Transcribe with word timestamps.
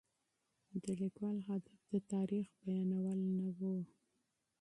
د 0.83 0.85
لیکوال 1.01 1.37
هدف 1.49 1.79
یوازې 1.79 1.89
د 2.01 2.09
تاریخ 2.11 2.47
بیانول 2.65 3.19
نه 3.39 3.49
و. 3.59 3.61